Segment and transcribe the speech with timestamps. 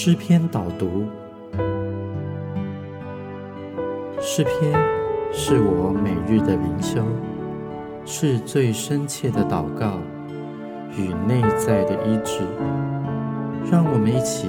[0.00, 1.08] 诗篇导读。
[4.20, 4.72] 诗篇
[5.32, 7.02] 是我每日的灵修，
[8.06, 9.98] 是最深切的祷告
[10.96, 12.42] 与内在的医治。
[13.68, 14.46] 让我们一起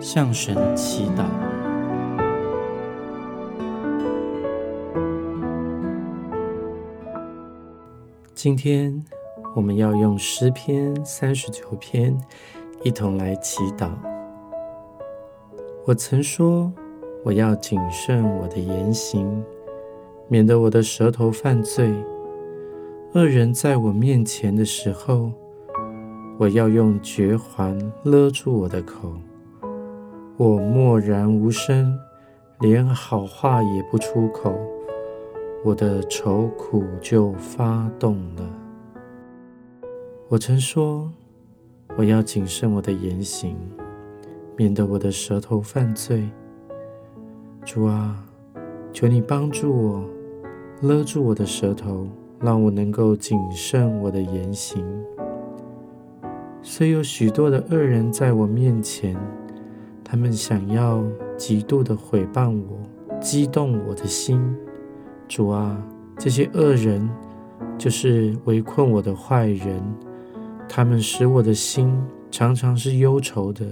[0.00, 1.24] 向神祈祷。
[8.34, 9.00] 今天
[9.54, 12.18] 我们要用诗篇三十九篇
[12.84, 13.90] 一同来祈祷。
[15.84, 16.72] 我曾说，
[17.24, 19.42] 我要谨慎我的言行，
[20.28, 21.92] 免得我的舌头犯罪。
[23.14, 25.32] 恶人在我面前的时候，
[26.38, 29.12] 我要用绝环勒住我的口。
[30.36, 31.98] 我默然无声，
[32.60, 34.54] 连好话也不出口。
[35.64, 38.48] 我的愁苦就发动了。
[40.28, 41.10] 我曾说，
[41.98, 43.56] 我要谨慎我的言行，
[44.56, 46.30] 免得我的舌头犯罪。
[47.64, 48.24] 主啊，
[48.92, 50.04] 求你帮助我，
[50.80, 52.06] 勒住我的舌头，
[52.38, 54.86] 让我能够谨慎我的言行。
[56.62, 59.16] 虽有许多的恶人在我面前，
[60.04, 61.04] 他们想要
[61.36, 62.78] 极度的毁谤我，
[63.20, 64.40] 激动我的心。
[65.26, 65.76] 主啊，
[66.16, 67.10] 这些恶人
[67.76, 69.82] 就是围困我的坏人，
[70.68, 71.92] 他们使我的心
[72.30, 73.66] 常常是忧愁的。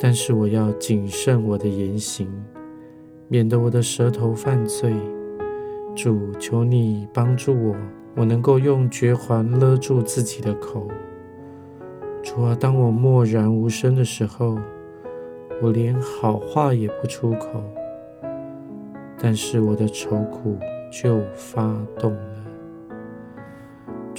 [0.00, 2.26] 但是我要谨慎我的言行，
[3.28, 4.94] 免得我的舌头犯罪。
[5.94, 7.76] 主，求你帮助我，
[8.16, 10.88] 我能够用绝环勒住自己的口。
[12.22, 14.58] 主啊，当我默然无声的时候，
[15.60, 17.62] 我连好话也不出口。
[19.18, 20.56] 但是我的愁苦
[20.90, 22.39] 就发动了，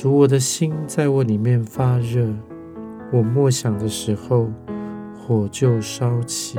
[0.01, 2.25] 主，我的心在我里面发热，
[3.13, 4.47] 我默想的时候，
[5.13, 6.57] 火就烧起，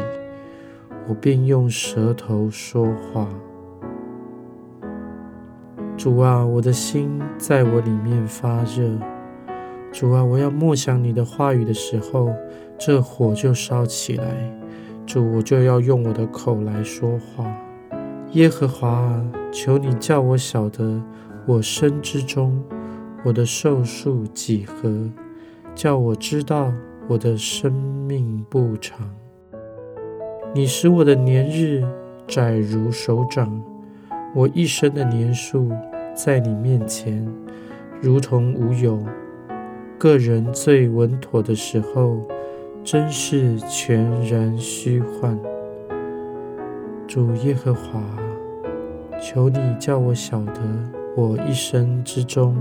[1.08, 3.28] 我便用舌头说话。
[5.96, 8.96] 主啊，我的心在我里面发热，
[9.90, 12.32] 主啊，我要默想你的话语的时候，
[12.78, 14.24] 这火就烧起来，
[15.04, 17.52] 主，我就要用我的口来说话。
[18.34, 21.02] 耶和华啊，求你叫我晓得
[21.44, 22.62] 我生之中
[23.24, 25.08] 我的寿数几何，
[25.76, 26.72] 叫我知道
[27.06, 29.08] 我的生命不长。
[30.52, 31.84] 你使我的年日
[32.26, 33.62] 窄如手掌，
[34.34, 35.70] 我一生的年数
[36.14, 37.24] 在你面前
[38.00, 39.00] 如同无有。
[39.98, 42.20] 个人最稳妥的时候，
[42.82, 45.38] 真是全然虚幻。
[47.06, 48.02] 主耶和华，
[49.20, 50.60] 求你叫我晓得
[51.16, 52.56] 我一生之中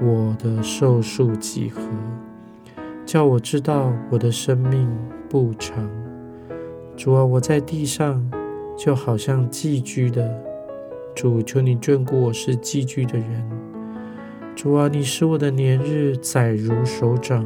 [0.00, 1.80] 我的寿数几何，
[3.04, 4.88] 叫我知道我的生命
[5.28, 5.74] 不长。
[6.96, 8.30] 主啊，我在地上
[8.76, 10.40] 就好像寄居的。
[11.16, 13.50] 主，求你眷顾我是寄居的人。
[14.54, 17.44] 主啊，你使我的年日载如手掌，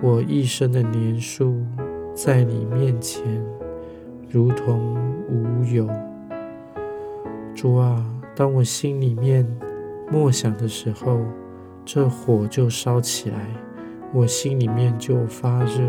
[0.00, 1.60] 我一生的年数
[2.14, 3.24] 在你面前。
[4.30, 4.96] 如同
[5.28, 5.88] 无有，
[7.56, 8.04] 主啊，
[8.36, 9.44] 当我心里面
[10.10, 11.20] 默想的时候，
[11.84, 13.48] 这火就烧起来，
[14.12, 15.80] 我心里面就发热。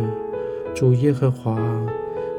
[0.73, 1.59] 主耶和华，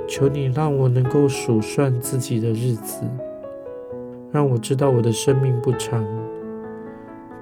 [0.07, 3.03] 求你让我能够数算自己的日子，
[4.31, 6.05] 让我知道我的生命不长。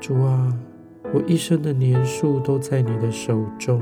[0.01, 0.53] 主啊，
[1.13, 3.81] 我一生的年数都在你的手中，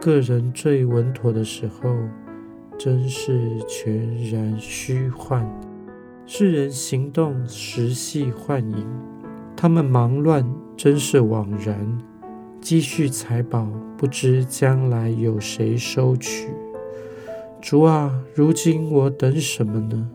[0.00, 1.94] 个人最稳妥的时候。
[2.76, 3.94] 真是全
[4.32, 5.48] 然虚幻，
[6.26, 8.84] 世人行动实系幻影，
[9.64, 10.44] 他们忙乱
[10.76, 11.98] 真是枉然，
[12.60, 13.66] 积蓄财宝
[13.96, 16.52] 不知将来有谁收取。
[17.62, 20.06] 主啊，如今我等什么呢？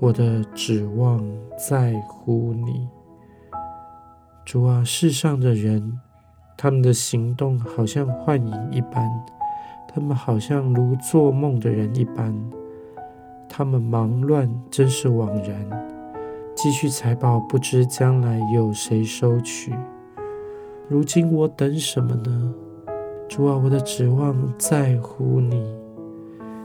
[0.00, 1.24] 我的指望
[1.56, 2.88] 在乎你。
[4.44, 6.00] 主啊，世上的人，
[6.58, 9.08] 他们的行动好像幻影一般。
[9.86, 12.34] 他们好像如做梦的人一般，
[13.48, 15.93] 他们忙乱真是枉然。
[16.64, 19.74] 积蓄财宝，不知将来有谁收取。
[20.88, 22.54] 如今我等什么呢？
[23.28, 25.62] 主啊，我的指望在乎你。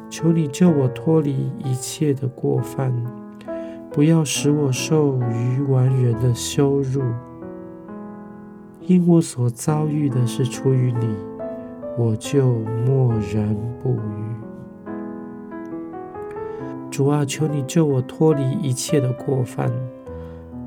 [0.10, 2.94] 求你救我脱离一切的过犯，
[3.92, 7.02] 不要使我受愚顽人的羞辱。
[8.80, 11.14] 因我所遭遇的是出于你。
[11.98, 12.54] 我就
[12.88, 13.54] 默然
[13.84, 14.00] 不语。
[16.90, 19.70] 主啊，求你救我脱离一切的过犯。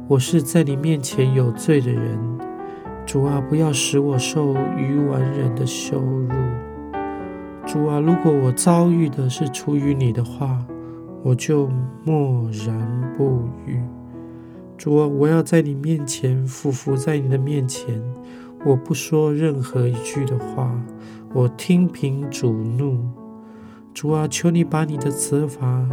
[0.09, 2.19] 我是在你面前有罪的人。
[3.07, 6.29] 主啊，不要使我受愚顽人的羞辱。
[7.67, 10.65] 主啊，如果我遭遇的是出于你的话，
[11.23, 11.69] 我就
[12.05, 13.81] 默然不语。
[14.77, 18.03] 主啊，我要在你面前俯伏在你的面前，
[18.65, 20.73] 我不说任何一句的话，
[21.33, 22.99] 我听凭主怒。
[23.95, 25.89] 主啊，求你把你的责罚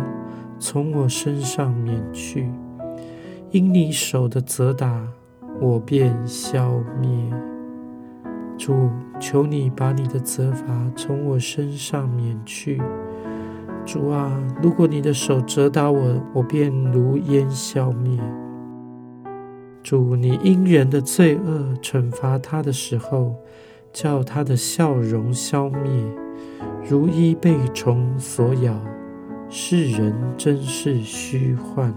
[0.58, 2.50] 从我身上免去，
[3.52, 5.08] 因你手的责打，
[5.60, 7.10] 我便消灭。
[8.58, 10.66] 主，求你把你的责罚
[10.96, 12.80] 从我身上免去。
[13.86, 18.20] 主啊，如果你的手责打我，我便如烟消灭。
[19.82, 23.34] 主，你因人的罪恶惩罚他的时候，
[23.92, 25.90] 叫他的笑容消灭，
[26.88, 28.76] 如衣被虫所咬。
[29.50, 31.92] 世人真是虚幻。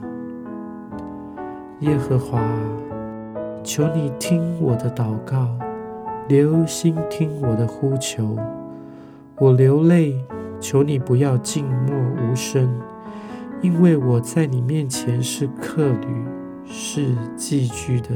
[1.83, 2.41] 耶和华，
[3.65, 5.49] 求你听我的祷告，
[6.29, 8.37] 留心听我的呼求。
[9.41, 10.15] 我流泪，
[10.61, 12.73] 求你不要静默无声，
[13.63, 16.25] 因为我在你面前是客旅，
[16.65, 18.11] 是寄居的，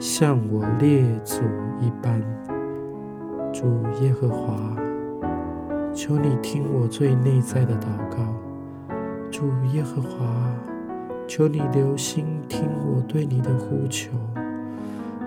[0.00, 1.42] 像我列祖
[1.78, 2.18] 一般。
[3.52, 3.66] 主
[4.00, 4.74] 耶和华，
[5.92, 8.16] 求你听我最内在的祷告。
[9.30, 10.26] 主耶和华，
[11.26, 12.62] 求你留心听
[13.16, 14.10] 对你的呼求。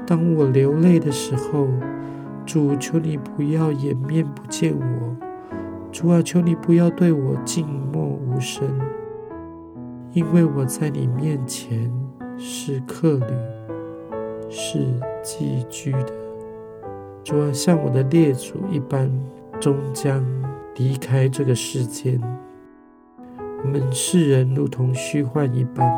[0.05, 1.67] 当我流泪的时候，
[2.45, 5.15] 主求你不要掩面不见我。
[5.91, 8.63] 主啊，求你不要对我静默无声，
[10.11, 11.91] 因为我在你面前
[12.37, 13.25] 是客旅，
[14.51, 14.85] 是
[15.23, 16.13] 寄居的。
[17.23, 19.09] 主啊，像我的列祖一般，
[19.59, 20.23] 终将
[20.75, 22.21] 离开这个世间。
[23.63, 25.91] 我们世人如同虚幻一般，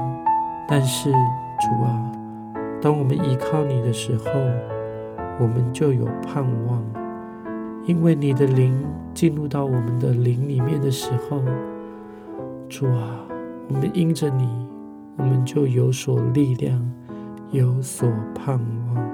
[0.69, 1.11] 但是
[1.61, 2.11] 主啊，
[2.81, 4.31] 当我们依靠你的时候，
[5.39, 6.83] 我们就有盼望，
[7.85, 11.39] 因为你的灵进入到我们的灵里面的时候，
[12.67, 13.19] 主啊，
[13.67, 14.67] 我们因着你，
[15.17, 16.91] 我们就有所力量，
[17.51, 19.11] 有所盼望。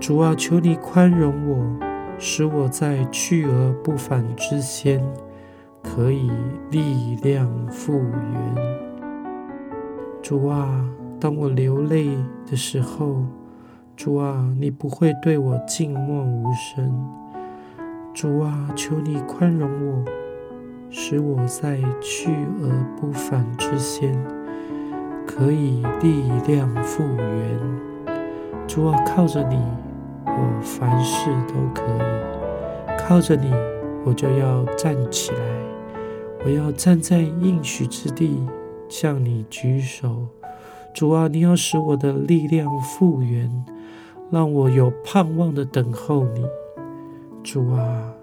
[0.00, 1.86] 主啊，求你宽容我，
[2.18, 5.04] 使我在去而不返之间。
[5.82, 6.32] 可以
[6.70, 8.85] 力量复原，
[10.28, 10.84] 主啊，
[11.20, 12.08] 当我流泪
[12.50, 13.22] 的时候，
[13.94, 17.08] 主啊，你不会对我静默无声。
[18.12, 20.04] 主啊，求你宽容我，
[20.90, 24.20] 使我在去而不返之先，
[25.24, 27.60] 可以力量复原。
[28.66, 29.56] 主啊，靠着你，
[30.24, 33.52] 我凡事都可以；靠着你，
[34.04, 35.38] 我就要站起来。
[36.44, 38.44] 我要站在应许之地，
[38.88, 40.28] 向你举手。
[40.94, 43.50] 主啊，你要使我的力量复原，
[44.30, 46.44] 让我有盼望的等候你。
[47.42, 48.14] 主啊，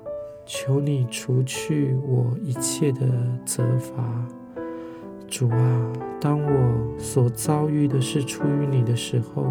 [0.46, 3.08] 求你除去我一切的
[3.46, 4.28] 责罚。
[5.28, 9.46] 主啊，当我所遭遇的是出于你的时候，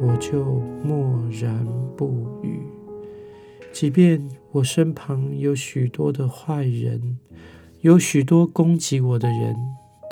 [0.00, 0.44] 我就
[0.82, 1.66] 默然
[1.96, 2.60] 不语。
[3.72, 7.18] 即便我身旁有许多的坏人。
[7.82, 9.56] 有许多攻击我的人，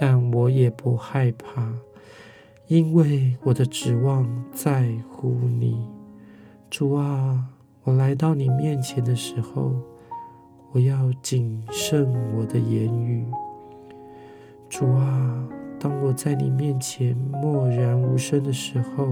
[0.00, 1.72] 但我也不害怕，
[2.68, 5.84] 因为我的指望在乎你，
[6.70, 7.44] 主啊！
[7.82, 9.72] 我来到你面前的时候，
[10.70, 12.06] 我要谨慎
[12.36, 13.26] 我的言语，
[14.68, 15.48] 主啊！
[15.80, 19.08] 当我在你面前默然无声的时候，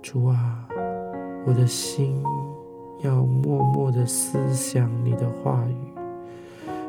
[0.00, 0.68] 主啊，
[1.46, 2.22] 我的心
[3.02, 5.83] 要默默的思想你的话语。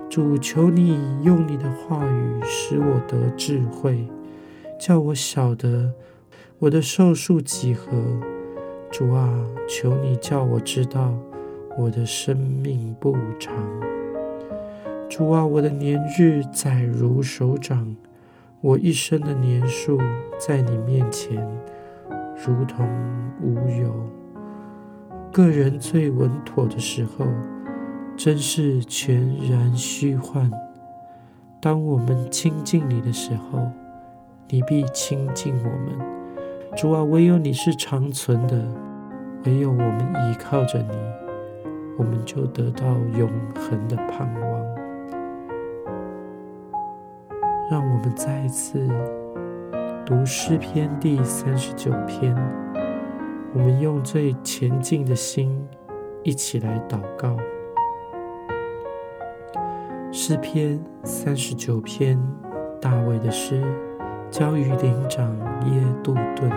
[0.07, 4.07] 主求你用你的话语使我得智慧，
[4.79, 5.91] 叫我晓得
[6.59, 7.91] 我的寿数几何。
[8.89, 9.29] 主啊，
[9.67, 11.13] 求你叫我知道
[11.77, 13.53] 我的生命不长。
[15.09, 17.93] 主啊，我的年日载如手掌，
[18.61, 19.99] 我一生的年数
[20.39, 21.45] 在你面前
[22.45, 22.87] 如同
[23.41, 23.93] 无有。
[25.29, 27.25] 个人最稳妥的时候。
[28.17, 29.15] 真是全
[29.49, 30.49] 然虚幻。
[31.59, 33.59] 当我们亲近你的时候，
[34.47, 36.15] 你必亲近我们。
[36.77, 38.63] 主啊，唯有你是长存的，
[39.45, 39.99] 唯有我们
[40.31, 40.97] 依靠着你，
[41.97, 42.85] 我们就得到
[43.17, 44.65] 永恒的盼望。
[47.69, 48.87] 让我们再一次
[50.05, 52.35] 读诗篇第三十九篇，
[53.53, 55.67] 我们用最前进的心
[56.23, 57.35] 一起来祷告。
[60.17, 62.17] 诗篇三十九篇，
[62.79, 63.61] 大卫的诗，
[64.31, 65.29] 交于灵长
[65.65, 66.49] 耶杜顿。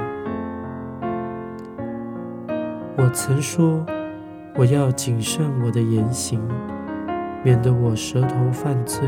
[2.97, 3.85] 我曾说，
[4.55, 6.41] 我要谨慎我的言行，
[7.43, 9.05] 免得我舌头犯罪。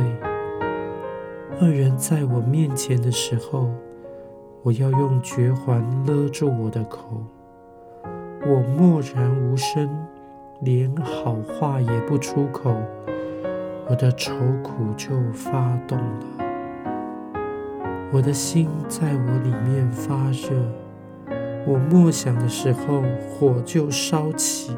[1.60, 3.70] 恶人在我面前的时候，
[4.64, 7.22] 我要用绝环勒住我的口。
[8.44, 9.88] 我默然无声，
[10.62, 12.74] 连好话也不出口，
[13.90, 14.32] 我的愁
[14.62, 16.26] 苦就发动了。
[18.12, 20.50] 我的心在我里面发热，
[21.66, 24.76] 我默想的时候，火就烧起，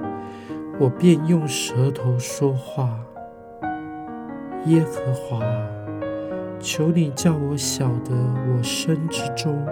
[0.81, 2.99] 我便用舌头说话。
[4.65, 5.45] 耶和华，
[6.59, 9.63] 求你叫我晓得我身之中，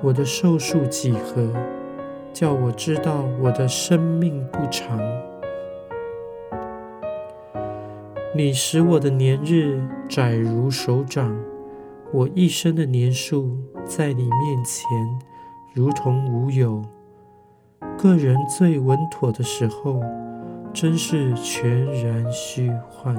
[0.00, 1.52] 我的寿数几何，
[2.32, 5.00] 叫我知道我的生命不长。
[8.34, 11.38] 你使我的年日窄如手掌。
[12.14, 14.86] 我一生的年数在你面前
[15.74, 16.82] 如同无有。
[17.98, 20.00] 个人最稳妥的时候，
[20.72, 23.14] 真是全然虚幻。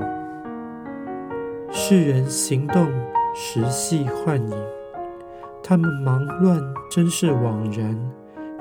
[1.72, 2.88] 世人行动
[3.36, 4.58] 实系幻影，
[5.62, 7.96] 他们忙乱真是枉然。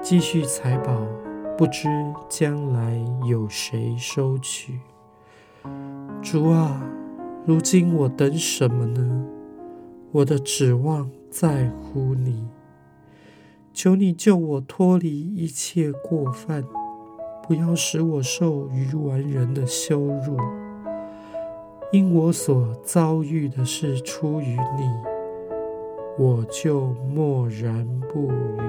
[0.03, 0.99] 积蓄财宝，
[1.57, 1.89] 不知
[2.29, 4.81] 将来有谁收取。
[6.23, 6.81] 主啊，
[7.45, 9.27] 如今我等什么呢？
[10.13, 12.47] 我的指望在乎你，
[13.73, 16.63] 求你救我脱离一切过犯，
[17.43, 20.37] 不要使我受愚顽人的羞辱。
[21.91, 24.89] 因我所遭遇的是出于你，
[26.19, 28.61] 我就默然不语。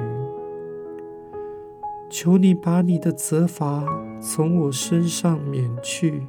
[2.10, 3.86] 求你把你的责罚
[4.20, 6.24] 从我身上免去，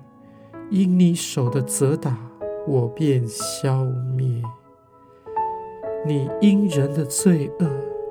[0.70, 2.18] 因你手的责打，
[2.66, 3.84] 我便消
[4.16, 4.42] 灭。
[6.06, 7.66] 你因人的罪恶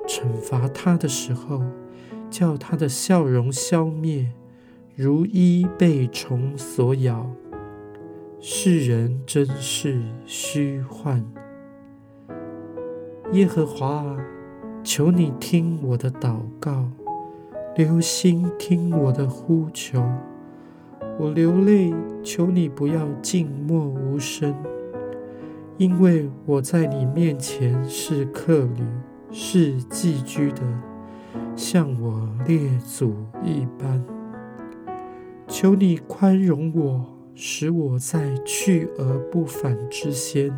[0.06, 1.62] 惩罚他的时候，
[2.30, 4.32] 叫他的笑容消灭，
[4.96, 7.30] 如衣被虫所咬。
[8.40, 11.24] 世人真是虚幻。
[13.32, 14.16] 耶和华，
[14.82, 16.88] 求你听我的祷告，
[17.76, 20.04] 留心听我的呼求。
[21.16, 24.54] 我流泪，求你不要静默无声。
[25.76, 28.84] 因为我在你面前是客旅，
[29.30, 30.62] 是寄居的，
[31.56, 34.04] 像我列祖一般。
[35.46, 37.04] 求你宽容我，
[37.34, 40.50] 使我在去而不返之先，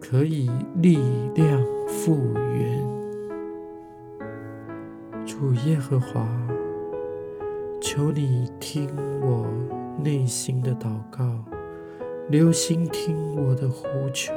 [0.00, 0.98] 可以力
[1.34, 2.16] 量复
[2.54, 2.86] 原。
[5.26, 6.26] 主耶和华，
[7.90, 8.86] 求你听
[9.22, 9.46] 我
[10.04, 11.24] 内心的祷告。
[12.28, 14.34] 留心听我的呼求，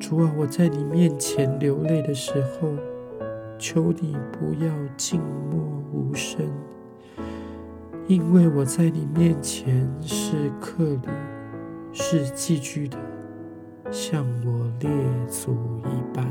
[0.00, 2.70] 主啊，我在你面前流泪的时候，
[3.58, 5.60] 求你不要静默
[5.92, 6.40] 无声，
[8.06, 11.10] 因为我在你面前是客旅，
[11.92, 12.96] 是寄居的，
[13.90, 14.90] 像我列
[15.28, 15.52] 祖
[15.84, 16.24] 一般。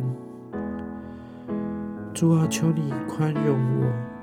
[2.12, 4.15] 主啊，求你宽容我，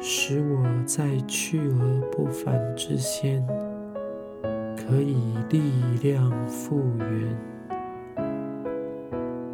[0.00, 3.46] 使我在去而不返之先。
[4.76, 5.60] 可以力
[6.02, 7.36] 量复原，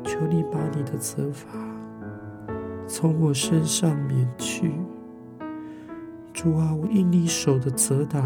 [0.03, 1.49] 求你把你的责罚
[2.87, 4.73] 从我身上免去。
[6.33, 8.23] 主啊，我因你手的责打，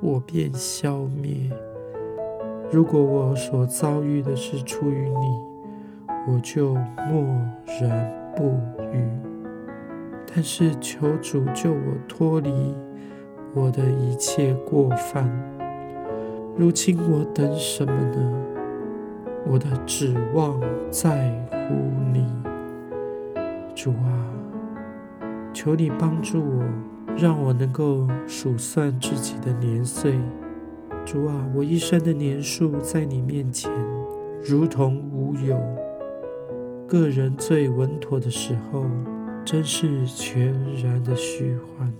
[0.00, 1.50] 我便消灭。
[2.70, 5.26] 如果我所遭遇的是出于你，
[6.28, 7.24] 我就默
[7.80, 8.44] 然不
[8.92, 9.31] 语。
[10.34, 12.50] 但是求主救我脱离
[13.54, 15.30] 我的一切过犯。
[16.56, 18.46] 如今我等什么呢？
[19.46, 20.58] 我的指望
[20.90, 21.74] 在乎
[22.12, 22.26] 你，
[23.74, 24.24] 主啊，
[25.52, 26.64] 求你帮助我，
[27.16, 30.18] 让我能够数算自己的年岁。
[31.04, 33.70] 主啊，我一生的年数在你面前
[34.42, 35.60] 如同无有。
[36.86, 38.86] 个人最稳妥的时候，
[39.44, 41.92] 真是全然的虚幻。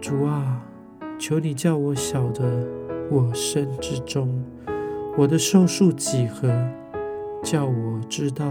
[0.00, 0.60] 主啊。
[1.16, 2.66] 求你叫我晓得
[3.08, 4.44] 我身之中，
[5.16, 6.48] 我的寿数几何，
[7.42, 8.44] 叫我知道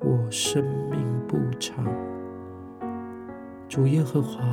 [0.00, 1.86] 我生命不长。
[3.66, 4.44] 主耶和华，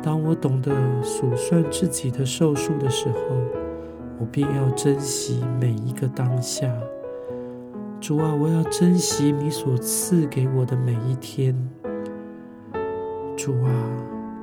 [0.00, 0.72] 当我懂得
[1.02, 3.18] 数算自己的寿数的时候，
[4.20, 6.72] 我便要珍惜每一个当下。
[8.06, 11.52] 主啊，我要珍惜你所赐给我的每一天。
[13.36, 13.72] 主啊，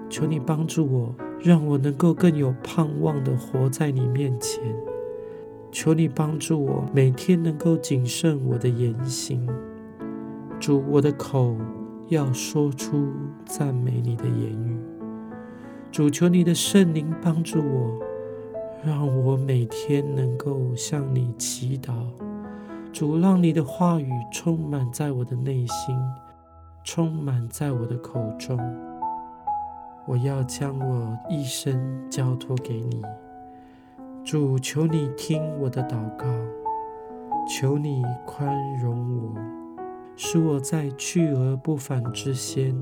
[0.10, 1.15] 求你帮助我。
[1.41, 4.62] 让我能够更有盼望的活在你面前，
[5.72, 9.48] 求你帮助我，每天能够谨慎我的言行。
[10.60, 11.55] 主，我的口
[12.10, 13.08] 要说出
[13.46, 14.77] 赞美你的言语。
[15.89, 17.98] 主，求你的圣灵帮助我，
[18.86, 21.93] 让我每天能够向你祈祷。
[22.94, 25.98] 主，让你的话语充满在我的内心，
[26.84, 28.56] 充满在我的口中。
[30.06, 31.76] 我要将我一生
[32.08, 33.02] 交托给你。
[34.24, 36.28] 主，求你听我的祷告，
[37.50, 38.48] 求你宽
[38.78, 39.34] 容我，
[40.16, 42.76] 使我在去而不返之先，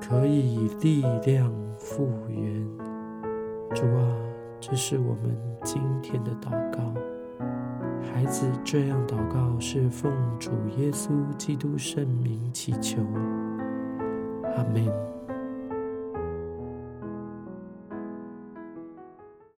[0.00, 2.64] 可以力量复原。
[3.74, 4.14] 主啊，
[4.60, 6.80] 这是我们今天的祷告。
[8.02, 12.98] 孩子这样祷告，是奉主耶稣基督圣名祈求。
[14.56, 15.15] 阿门。